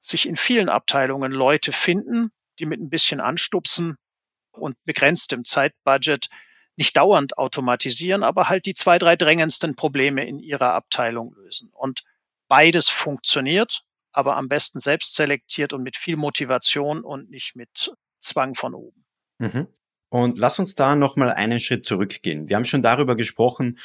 [0.01, 3.97] sich in vielen Abteilungen Leute finden, die mit ein bisschen Anstupsen
[4.53, 6.29] und begrenztem Zeitbudget
[6.79, 11.71] nicht dauernd automatisieren, aber halt die zwei, drei drängendsten Probleme in ihrer Abteilung lösen.
[11.73, 12.05] Und
[12.47, 18.55] beides funktioniert, aber am besten selbst selektiert und mit viel Motivation und nicht mit Zwang
[18.55, 19.05] von oben.
[19.39, 19.67] Mhm.
[20.09, 22.49] Und lass uns da nochmal einen Schritt zurückgehen.
[22.49, 23.81] Wir haben schon darüber gesprochen,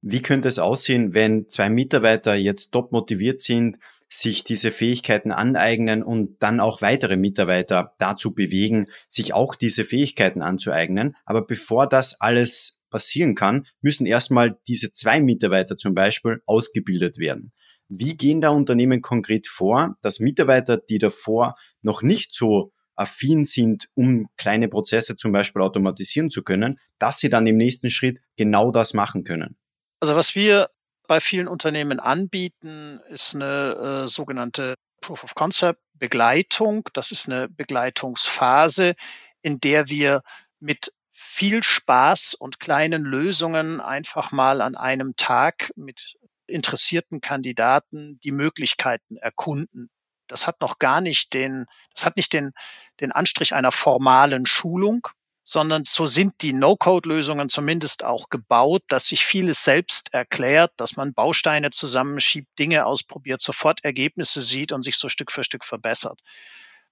[0.00, 3.76] wie könnte es aussehen, wenn zwei Mitarbeiter jetzt top motiviert sind,
[4.08, 10.42] sich diese Fähigkeiten aneignen und dann auch weitere Mitarbeiter dazu bewegen, sich auch diese Fähigkeiten
[10.42, 11.14] anzueignen.
[11.24, 17.52] Aber bevor das alles passieren kann, müssen erstmal diese zwei Mitarbeiter zum Beispiel ausgebildet werden.
[17.88, 23.88] Wie gehen da Unternehmen konkret vor, dass Mitarbeiter, die davor noch nicht so affin sind,
[23.94, 28.72] um kleine Prozesse zum Beispiel automatisieren zu können, dass sie dann im nächsten Schritt genau
[28.72, 29.56] das machen können?
[30.00, 30.68] Also was wir
[31.08, 36.88] bei vielen Unternehmen anbieten, ist eine äh, sogenannte Proof of Concept Begleitung.
[36.92, 38.94] Das ist eine Begleitungsphase,
[39.42, 40.22] in der wir
[40.60, 46.16] mit viel Spaß und kleinen Lösungen einfach mal an einem Tag mit
[46.46, 49.90] interessierten Kandidaten die Möglichkeiten erkunden.
[50.28, 52.52] Das hat noch gar nicht den, das hat nicht den,
[53.00, 55.08] den Anstrich einer formalen Schulung,
[55.48, 61.14] sondern so sind die No-Code-Lösungen zumindest auch gebaut, dass sich vieles selbst erklärt, dass man
[61.14, 66.20] Bausteine zusammenschiebt, Dinge ausprobiert, sofort Ergebnisse sieht und sich so Stück für Stück verbessert.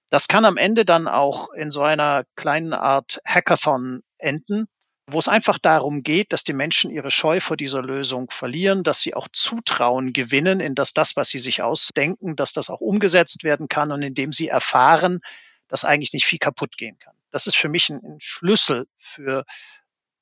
[0.09, 4.65] Das kann am Ende dann auch in so einer kleinen Art Hackathon enden,
[5.05, 9.01] wo es einfach darum geht, dass die Menschen ihre Scheu vor dieser Lösung verlieren, dass
[9.01, 13.43] sie auch Zutrauen gewinnen in das, das, was sie sich ausdenken, dass das auch umgesetzt
[13.43, 15.19] werden kann und indem sie erfahren,
[15.67, 17.16] dass eigentlich nicht viel kaputt gehen kann.
[17.31, 19.45] Das ist für mich ein, ein Schlüssel für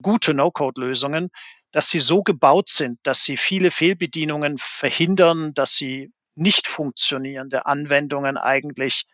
[0.02, 1.30] gute No-Code-Lösungen,
[1.72, 8.38] dass sie so gebaut sind, dass sie viele Fehlbedienungen verhindern, dass sie nicht funktionierende Anwendungen
[8.38, 9.06] eigentlich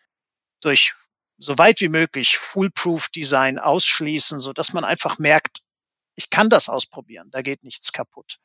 [0.60, 0.94] durch
[1.38, 5.62] so weit wie möglich Foolproof Design ausschließen, so dass man einfach merkt,
[6.16, 8.38] ich kann das ausprobieren, da geht nichts kaputt.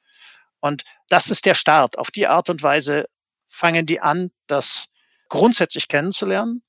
[0.61, 1.99] Und das ist der Start.
[1.99, 3.07] Auf die Art und Weise
[3.49, 4.89] fangen die an, das
[5.29, 6.63] grundsätzlich kennenzulernen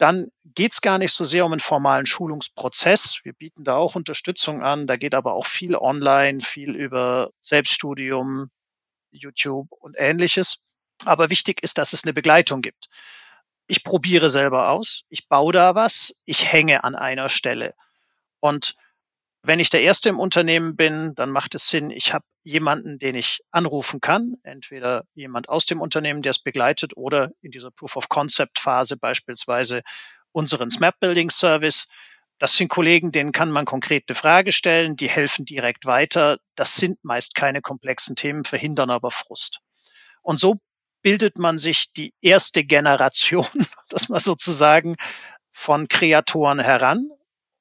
[0.00, 3.20] dann geht es gar nicht so sehr um einen formalen Schulungsprozess.
[3.22, 4.86] Wir bieten da auch Unterstützung an.
[4.86, 8.50] Da geht aber auch viel online, viel über Selbststudium,
[9.10, 10.64] YouTube und ähnliches.
[11.04, 12.88] Aber wichtig ist, dass es eine Begleitung gibt.
[13.66, 17.74] Ich probiere selber aus, ich baue da was, ich hänge an einer Stelle.
[18.40, 18.76] Und
[19.42, 23.14] wenn ich der Erste im Unternehmen bin, dann macht es Sinn, ich habe jemanden, den
[23.14, 27.96] ich anrufen kann, entweder jemand aus dem Unternehmen, der es begleitet, oder in dieser Proof
[27.96, 29.82] of Concept Phase beispielsweise
[30.32, 31.88] unseren Smart Building Service.
[32.38, 36.38] Das sind Kollegen, denen kann man konkret eine Frage stellen, die helfen direkt weiter.
[36.54, 39.60] Das sind meist keine komplexen Themen, verhindern aber Frust.
[40.22, 40.60] Und so
[41.02, 43.46] bildet man sich die erste Generation,
[43.88, 44.96] das mal sozusagen,
[45.52, 47.10] von Kreatoren heran.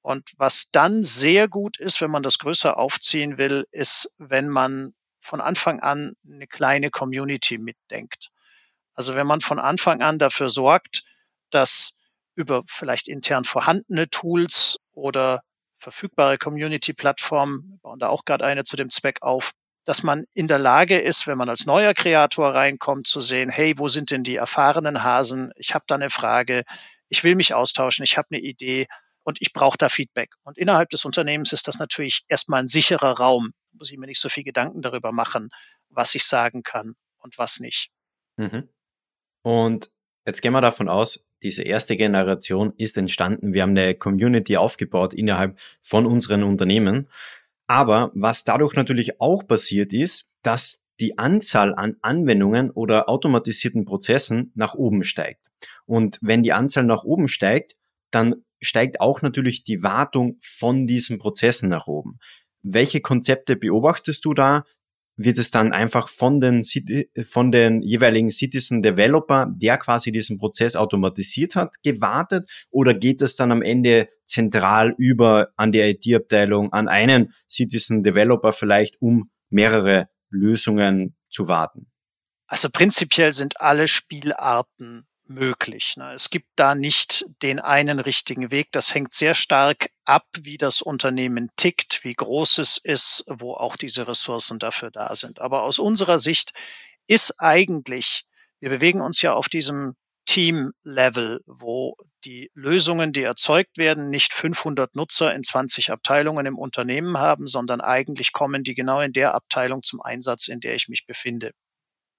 [0.10, 4.96] Und was dann sehr gut ist, wenn man das größer aufziehen will, ist, wenn man
[5.22, 8.32] von Anfang an eine kleine Community mitdenkt.
[8.96, 11.04] Also wenn man von Anfang an dafür sorgt,
[11.52, 11.94] dass
[12.34, 15.44] über vielleicht intern vorhandene Tools oder
[15.78, 19.52] verfügbare Community-Plattformen, wir bauen da auch gerade eine zu dem Zweck auf,
[19.86, 23.76] dass man in der Lage ist, wenn man als neuer Kreator reinkommt, zu sehen, hey,
[23.78, 25.52] wo sind denn die erfahrenen Hasen?
[25.56, 26.64] Ich habe da eine Frage,
[27.10, 28.88] ich will mich austauschen, ich habe eine Idee,
[29.30, 30.32] und ich brauche da Feedback.
[30.44, 33.52] Und innerhalb des Unternehmens ist das natürlich erstmal ein sicherer Raum.
[33.72, 35.50] Da muss ich mir nicht so viel Gedanken darüber machen,
[35.90, 37.92] was ich sagen kann und was nicht.
[38.38, 38.68] Mhm.
[39.44, 39.92] Und
[40.26, 43.54] jetzt gehen wir davon aus, diese erste Generation ist entstanden.
[43.54, 47.08] Wir haben eine Community aufgebaut innerhalb von unseren Unternehmen.
[47.68, 54.52] Aber was dadurch natürlich auch passiert ist, dass die Anzahl an Anwendungen oder automatisierten Prozessen
[54.56, 55.46] nach oben steigt.
[55.86, 57.76] Und wenn die Anzahl nach oben steigt,
[58.10, 62.20] dann steigt auch natürlich die Wartung von diesen Prozessen nach oben.
[62.62, 64.64] Welche Konzepte beobachtest du da?
[65.22, 66.64] Wird es dann einfach von den,
[67.26, 72.50] von den jeweiligen Citizen Developer, der quasi diesen Prozess automatisiert hat, gewartet?
[72.70, 78.54] Oder geht es dann am Ende zentral über an die IT-Abteilung, an einen Citizen Developer
[78.54, 81.92] vielleicht, um mehrere Lösungen zu warten?
[82.48, 85.96] Also prinzipiell sind alle Spielarten möglich.
[85.98, 86.14] Ne?
[86.14, 88.72] Es gibt da nicht den einen richtigen Weg.
[88.72, 93.78] Das hängt sehr stark ab, wie das Unternehmen tickt, wie groß es ist, wo auch
[93.78, 95.40] diese Ressourcen dafür da sind.
[95.40, 96.54] Aber aus unserer Sicht
[97.08, 98.26] ist eigentlich,
[98.60, 104.96] wir bewegen uns ja auf diesem Team-Level, wo die Lösungen, die erzeugt werden, nicht 500
[104.96, 109.82] Nutzer in 20 Abteilungen im Unternehmen haben, sondern eigentlich kommen die genau in der Abteilung
[109.82, 111.54] zum Einsatz, in der ich mich befinde.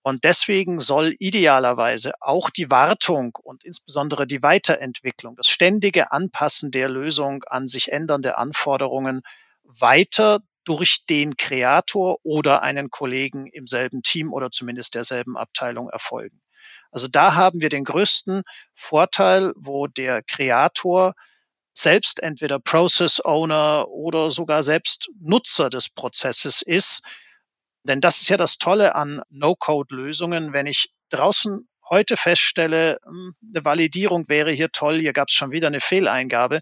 [0.03, 6.89] Und deswegen soll idealerweise auch die Wartung und insbesondere die Weiterentwicklung, das ständige Anpassen der
[6.89, 9.21] Lösung an sich ändernde Anforderungen
[9.63, 16.41] weiter durch den Kreator oder einen Kollegen im selben Team oder zumindest derselben Abteilung erfolgen.
[16.91, 18.43] Also da haben wir den größten
[18.75, 21.15] Vorteil, wo der Kreator
[21.73, 27.03] selbst entweder Process Owner oder sogar selbst Nutzer des Prozesses ist
[27.85, 30.53] denn das ist ja das Tolle an No-Code-Lösungen.
[30.53, 35.51] Wenn ich draußen heute feststelle, hm, eine Validierung wäre hier toll, hier gab es schon
[35.51, 36.61] wieder eine Fehleingabe,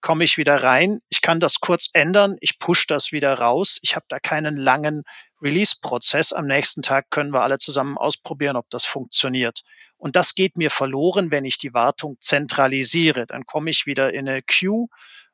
[0.00, 1.00] komme ich wieder rein.
[1.08, 2.36] Ich kann das kurz ändern.
[2.40, 3.78] Ich push das wieder raus.
[3.80, 5.04] Ich habe da keinen langen
[5.40, 6.34] Release-Prozess.
[6.34, 9.62] Am nächsten Tag können wir alle zusammen ausprobieren, ob das funktioniert.
[9.96, 13.26] Und das geht mir verloren, wenn ich die Wartung zentralisiere.
[13.26, 14.88] Dann komme ich wieder in eine Queue,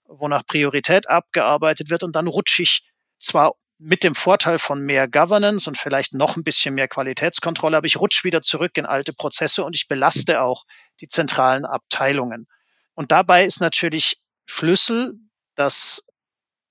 [0.04, 2.84] wo nach Priorität abgearbeitet wird und dann rutsche ich
[3.18, 7.86] zwar mit dem Vorteil von mehr Governance und vielleicht noch ein bisschen mehr Qualitätskontrolle, aber
[7.86, 10.64] ich rutsche wieder zurück in alte Prozesse und ich belaste auch
[11.00, 12.46] die zentralen Abteilungen.
[12.94, 15.14] Und dabei ist natürlich Schlüssel,
[15.54, 16.06] dass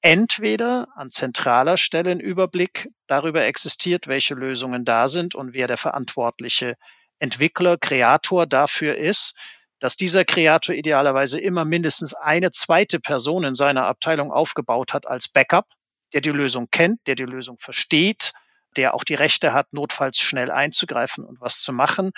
[0.01, 5.77] entweder an zentraler Stelle ein Überblick darüber existiert, welche Lösungen da sind und wer der
[5.77, 6.75] verantwortliche
[7.17, 9.35] Entwickler, Kreator dafür ist,
[9.79, 15.27] dass dieser Kreator idealerweise immer mindestens eine zweite Person in seiner Abteilung aufgebaut hat als
[15.27, 15.65] Backup,
[16.13, 18.33] der die Lösung kennt, der die Lösung versteht,
[18.75, 22.11] der auch die Rechte hat, notfalls schnell einzugreifen und was zu machen.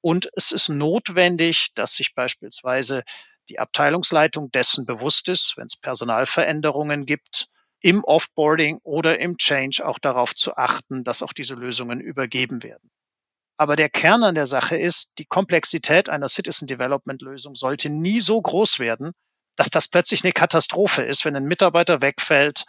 [0.00, 3.04] Und es ist notwendig, dass sich beispielsweise
[3.48, 7.48] die Abteilungsleitung dessen bewusst ist, wenn es Personalveränderungen gibt,
[7.80, 12.90] im Offboarding oder im Change auch darauf zu achten, dass auch diese Lösungen übergeben werden.
[13.56, 18.20] Aber der Kern an der Sache ist, die Komplexität einer Citizen Development Lösung sollte nie
[18.20, 19.12] so groß werden,
[19.54, 22.64] dass das plötzlich eine Katastrophe ist, wenn ein Mitarbeiter wegfällt,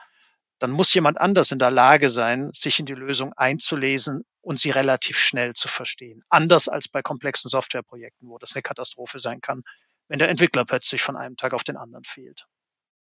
[0.59, 4.71] dann muss jemand anders in der Lage sein, sich in die Lösung einzulesen und sie
[4.71, 6.23] relativ schnell zu verstehen.
[6.29, 9.63] Anders als bei komplexen Softwareprojekten, wo das eine Katastrophe sein kann,
[10.07, 12.45] wenn der Entwickler plötzlich von einem Tag auf den anderen fehlt.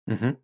[0.05, 0.37] Mhm.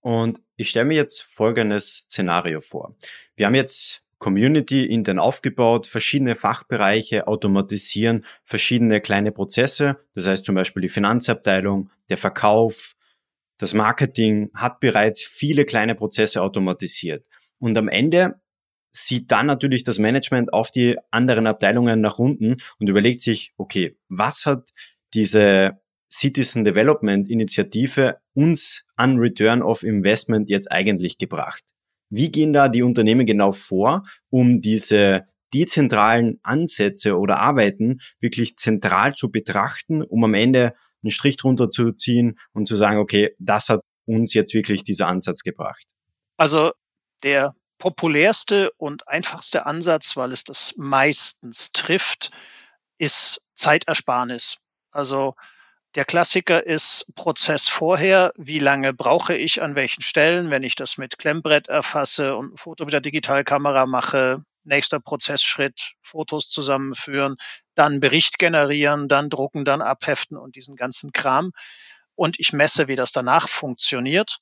[0.00, 2.94] Und ich stelle mir jetzt folgendes Szenario vor.
[3.34, 10.54] Wir haben jetzt Community intern aufgebaut, verschiedene Fachbereiche automatisieren, verschiedene kleine Prozesse, das heißt zum
[10.54, 12.95] Beispiel die Finanzabteilung, der Verkauf,
[13.58, 17.26] das Marketing hat bereits viele kleine Prozesse automatisiert.
[17.58, 18.40] Und am Ende
[18.92, 23.96] sieht dann natürlich das Management auf die anderen Abteilungen nach unten und überlegt sich, okay,
[24.08, 24.72] was hat
[25.14, 25.78] diese
[26.10, 31.62] Citizen Development Initiative uns an Return of Investment jetzt eigentlich gebracht?
[32.08, 39.14] Wie gehen da die Unternehmen genau vor, um diese dezentralen Ansätze oder Arbeiten wirklich zentral
[39.14, 40.74] zu betrachten, um am Ende
[41.06, 45.06] einen Strich drunter zu ziehen und zu sagen, okay, das hat uns jetzt wirklich dieser
[45.06, 45.84] Ansatz gebracht?
[46.36, 46.72] Also
[47.22, 52.30] der populärste und einfachste Ansatz, weil es das meistens trifft,
[52.98, 54.58] ist Zeitersparnis.
[54.90, 55.34] Also
[55.94, 58.32] der Klassiker ist Prozess vorher.
[58.36, 62.56] Wie lange brauche ich an welchen Stellen, wenn ich das mit Klemmbrett erfasse und ein
[62.56, 64.38] Foto mit der Digitalkamera mache?
[64.66, 67.36] Nächster Prozessschritt, Fotos zusammenführen,
[67.74, 71.52] dann Bericht generieren, dann drucken, dann abheften und diesen ganzen Kram.
[72.14, 74.38] Und ich messe, wie das danach funktioniert.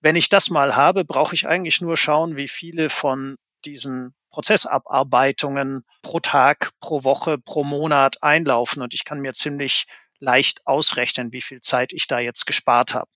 [0.00, 5.84] Wenn ich das mal habe, brauche ich eigentlich nur schauen, wie viele von diesen Prozessabarbeitungen
[6.02, 8.82] pro Tag, pro Woche, pro Monat einlaufen.
[8.82, 9.86] Und ich kann mir ziemlich
[10.18, 13.08] leicht ausrechnen, wie viel Zeit ich da jetzt gespart habe.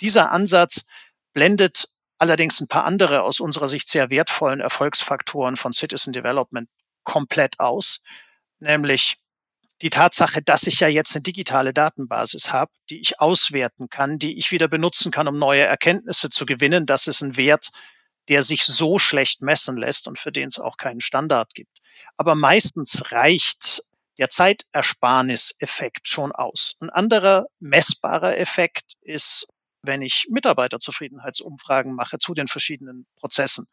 [0.00, 0.86] Dieser Ansatz
[1.32, 6.68] blendet allerdings ein paar andere aus unserer Sicht sehr wertvollen Erfolgsfaktoren von Citizen Development
[7.02, 8.00] komplett aus,
[8.58, 9.18] nämlich
[9.82, 14.38] die Tatsache, dass ich ja jetzt eine digitale Datenbasis habe, die ich auswerten kann, die
[14.38, 16.86] ich wieder benutzen kann, um neue Erkenntnisse zu gewinnen.
[16.86, 17.70] Das ist ein Wert,
[18.28, 21.78] der sich so schlecht messen lässt und für den es auch keinen Standard gibt.
[22.16, 23.82] Aber meistens reicht
[24.18, 26.76] der Zeitersparniseffekt schon aus.
[26.80, 29.48] Ein anderer messbarer Effekt ist,
[29.86, 33.66] wenn ich Mitarbeiterzufriedenheitsumfragen mache zu den verschiedenen Prozessen.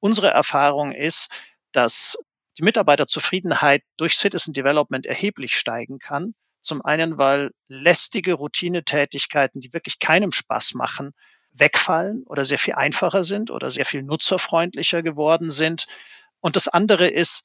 [0.00, 1.30] Unsere Erfahrung ist,
[1.72, 2.18] dass
[2.58, 6.34] die Mitarbeiterzufriedenheit durch Citizen Development erheblich steigen kann.
[6.60, 11.12] Zum einen, weil lästige Routinetätigkeiten, die wirklich keinem Spaß machen,
[11.52, 15.86] wegfallen oder sehr viel einfacher sind oder sehr viel nutzerfreundlicher geworden sind.
[16.40, 17.44] Und das andere ist,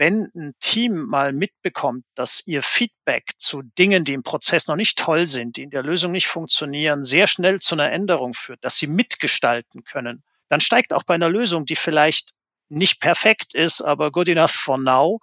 [0.00, 4.98] wenn ein Team mal mitbekommt, dass ihr Feedback zu Dingen, die im Prozess noch nicht
[4.98, 8.78] toll sind, die in der Lösung nicht funktionieren, sehr schnell zu einer Änderung führt, dass
[8.78, 12.30] sie mitgestalten können, dann steigt auch bei einer Lösung, die vielleicht
[12.70, 15.20] nicht perfekt ist, aber good enough for now,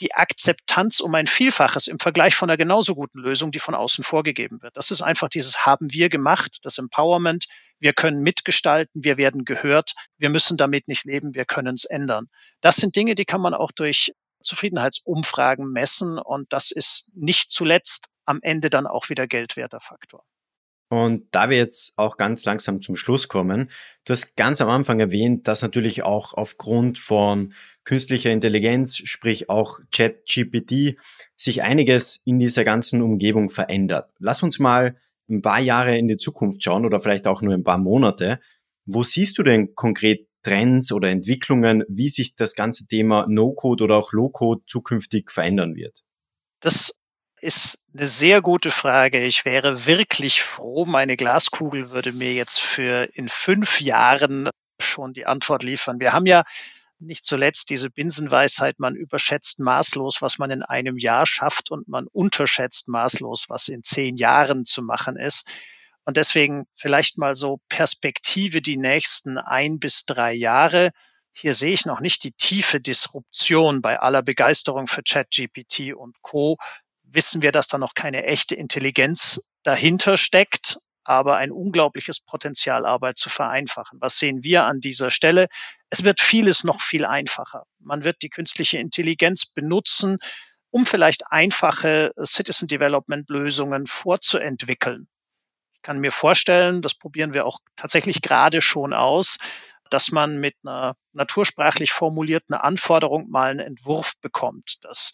[0.00, 4.04] die Akzeptanz um ein Vielfaches im Vergleich von einer genauso guten Lösung, die von außen
[4.04, 4.76] vorgegeben wird.
[4.76, 7.46] Das ist einfach dieses haben wir gemacht, das Empowerment.
[7.78, 12.28] Wir können mitgestalten, wir werden gehört, wir müssen damit nicht leben, wir können es ändern.
[12.60, 14.12] Das sind Dinge, die kann man auch durch
[14.42, 20.24] Zufriedenheitsumfragen messen und das ist nicht zuletzt am Ende dann auch wieder geldwerter Faktor.
[20.92, 23.70] Und da wir jetzt auch ganz langsam zum Schluss kommen,
[24.04, 29.78] du hast ganz am Anfang erwähnt, dass natürlich auch aufgrund von künstlicher Intelligenz, sprich auch
[29.92, 30.96] ChatGPT,
[31.36, 34.10] sich einiges in dieser ganzen Umgebung verändert.
[34.18, 34.96] Lass uns mal
[35.28, 38.40] ein paar Jahre in die Zukunft schauen oder vielleicht auch nur ein paar Monate.
[38.84, 43.96] Wo siehst du denn konkret Trends oder Entwicklungen, wie sich das ganze Thema No-Code oder
[43.96, 46.02] auch Low-Code zukünftig verändern wird?
[46.60, 46.94] Das
[47.40, 49.24] ist eine sehr gute Frage.
[49.24, 55.26] Ich wäre wirklich froh, meine Glaskugel würde mir jetzt für in fünf Jahren schon die
[55.26, 56.00] Antwort liefern.
[56.00, 56.44] Wir haben ja
[56.98, 62.06] nicht zuletzt diese Binsenweisheit, man überschätzt maßlos, was man in einem Jahr schafft und man
[62.06, 65.46] unterschätzt maßlos, was in zehn Jahren zu machen ist.
[66.04, 70.90] Und deswegen vielleicht mal so Perspektive die nächsten ein bis drei Jahre.
[71.32, 76.56] Hier sehe ich noch nicht die tiefe Disruption bei aller Begeisterung für ChatGPT und Co.
[77.02, 83.18] Wissen wir, dass da noch keine echte Intelligenz dahinter steckt, aber ein unglaubliches Potenzial, Arbeit
[83.18, 84.00] zu vereinfachen.
[84.00, 85.48] Was sehen wir an dieser Stelle?
[85.90, 87.64] Es wird vieles noch viel einfacher.
[87.78, 90.18] Man wird die künstliche Intelligenz benutzen,
[90.70, 95.08] um vielleicht einfache Citizen Development Lösungen vorzuentwickeln.
[95.82, 99.38] Kann mir vorstellen, das probieren wir auch tatsächlich gerade schon aus,
[99.90, 105.12] dass man mit einer natursprachlich formulierten Anforderung mal einen Entwurf bekommt, dass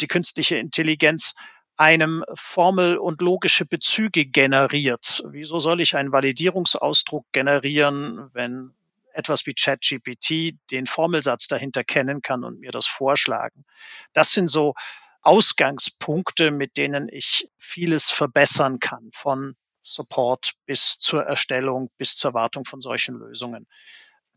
[0.00, 1.34] die künstliche Intelligenz
[1.76, 5.22] einem Formel und logische Bezüge generiert.
[5.28, 8.74] Wieso soll ich einen Validierungsausdruck generieren, wenn
[9.12, 13.64] etwas wie ChatGPT den Formelsatz dahinter kennen kann und mir das vorschlagen?
[14.12, 14.74] Das sind so
[15.22, 19.54] Ausgangspunkte, mit denen ich vieles verbessern kann, von
[19.86, 23.66] Support bis zur Erstellung, bis zur Wartung von solchen Lösungen.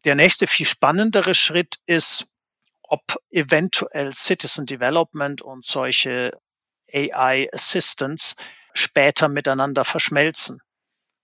[0.06, 2.28] Der nächste viel spannendere Schritt ist,
[2.84, 6.32] ob eventuell Citizen Development und solche
[6.93, 8.36] AI Assistants
[8.74, 10.62] später miteinander verschmelzen.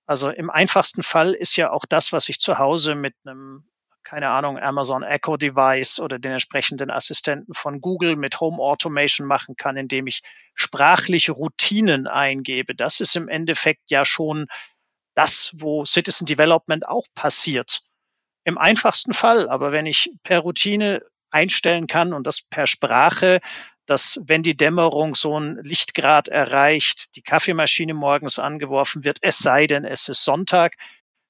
[0.06, 3.68] Also im einfachsten Fall ist ja auch das, was ich zu Hause mit einem,
[4.06, 9.56] keine Ahnung, Amazon Echo Device oder den entsprechenden Assistenten von Google mit Home Automation machen
[9.58, 10.22] kann, indem ich
[10.54, 12.76] sprachliche Routinen eingebe.
[12.76, 14.46] Das ist im Endeffekt ja schon
[15.16, 17.82] das, wo Citizen Development auch passiert.
[18.44, 19.50] Im einfachsten Fall.
[19.50, 21.02] Aber wenn ich per Routine
[21.32, 23.40] einstellen kann und das per Sprache,
[23.88, 29.66] dass wenn die Dämmerung so ein Lichtgrad erreicht, die Kaffeemaschine morgens angeworfen wird, es sei
[29.66, 30.76] denn, es ist Sonntag.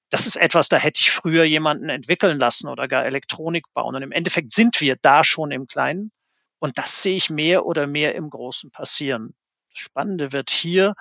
[0.10, 3.96] Das ist etwas, da hätte ich früher jemanden entwickeln lassen oder gar Elektronik bauen.
[3.96, 6.12] Und im Endeffekt sind wir da schon im Kleinen.
[6.60, 9.36] Und das sehe ich mehr oder mehr im Großen passieren.
[9.72, 10.94] Das Spannende wird hier,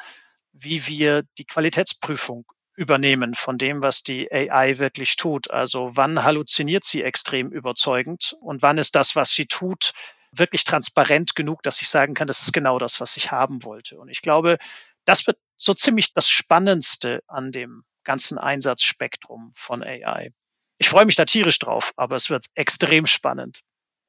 [0.53, 2.45] wie wir die Qualitätsprüfung
[2.77, 5.51] übernehmen von dem, was die AI wirklich tut.
[5.51, 9.93] Also wann halluziniert sie extrem überzeugend und wann ist das, was sie tut,
[10.33, 13.99] wirklich transparent genug, dass ich sagen kann, das ist genau das, was ich haben wollte.
[13.99, 14.59] Und ich glaube,
[15.05, 20.31] das wird so ziemlich das Spannendste an dem ganzen Einsatzspektrum von AI.
[20.79, 23.61] Ich freue mich da tierisch drauf, aber es wird extrem spannend.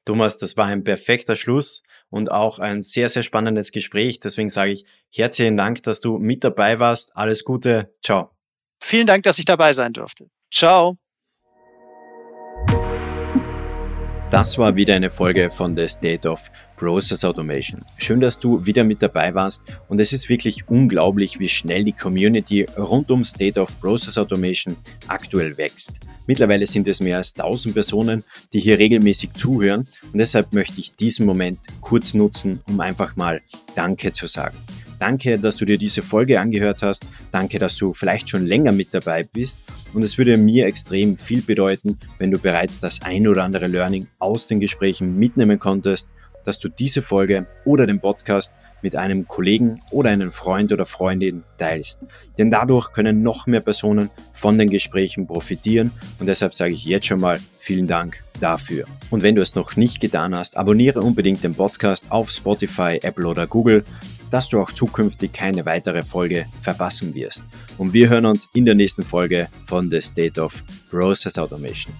[0.04, 4.20] Thomas, das war ein perfekter Schluss und auch ein sehr, sehr spannendes Gespräch.
[4.20, 7.16] Deswegen sage ich herzlichen Dank, dass du mit dabei warst.
[7.16, 7.94] Alles Gute.
[8.02, 8.30] Ciao.
[8.80, 10.28] Vielen Dank, dass ich dabei sein durfte.
[10.52, 10.96] Ciao.
[14.30, 17.80] Das war wieder eine Folge von The State of Process Automation.
[17.96, 21.92] Schön, dass du wieder mit dabei warst und es ist wirklich unglaublich, wie schnell die
[21.92, 25.94] Community rund um State of Process Automation aktuell wächst.
[26.26, 30.96] Mittlerweile sind es mehr als 1000 Personen, die hier regelmäßig zuhören und deshalb möchte ich
[30.96, 33.40] diesen Moment kurz nutzen, um einfach mal
[33.76, 34.56] Danke zu sagen.
[34.98, 37.06] Danke, dass du dir diese Folge angehört hast.
[37.32, 39.62] Danke, dass du vielleicht schon länger mit dabei bist.
[39.92, 44.06] Und es würde mir extrem viel bedeuten, wenn du bereits das ein oder andere Learning
[44.18, 46.08] aus den Gesprächen mitnehmen konntest,
[46.44, 51.42] dass du diese Folge oder den Podcast mit einem Kollegen oder einem Freund oder Freundin
[51.58, 52.00] teilst.
[52.38, 55.90] Denn dadurch können noch mehr Personen von den Gesprächen profitieren
[56.20, 58.84] und deshalb sage ich jetzt schon mal vielen Dank dafür.
[59.10, 63.26] Und wenn du es noch nicht getan hast, abonniere unbedingt den Podcast auf Spotify, Apple
[63.26, 63.82] oder Google
[64.30, 67.42] dass du auch zukünftig keine weitere Folge verpassen wirst.
[67.78, 71.94] Und wir hören uns in der nächsten Folge von The State of Process Automation.